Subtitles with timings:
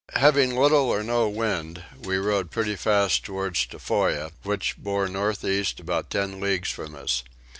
[0.15, 5.79] Having little or no wind we rowed pretty fast towards Tofoa, which bore north east
[5.79, 7.23] about 10 leagues from us.